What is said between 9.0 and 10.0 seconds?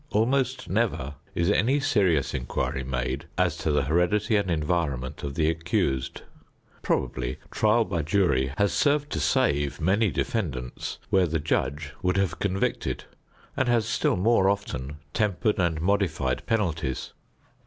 to save